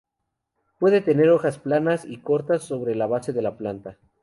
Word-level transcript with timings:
Puede 0.79 1.01
tener 1.01 1.29
hojas 1.29 1.59
planas 1.59 2.05
y 2.05 2.17
cortas 2.21 2.63
sobre 2.63 2.95
la 2.95 3.05
base 3.05 3.33
de 3.33 3.43
la 3.43 3.55
planta. 3.55 3.99